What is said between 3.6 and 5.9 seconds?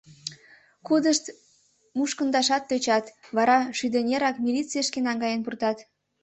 шӱдыренак, милицийышке наҥгаен пуртат.